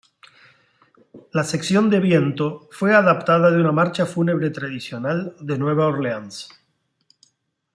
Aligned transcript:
La 1.31 1.43
sección 1.43 1.91
de 1.91 1.99
viento 1.99 2.67
fue 2.71 2.95
adaptada 2.95 3.51
de 3.51 3.59
una 3.61 3.71
marcha 3.71 4.07
fúnebre 4.07 4.49
tradicional 4.49 5.35
de 5.39 5.59
Nueva 5.59 5.85
Orleans. 5.85 6.49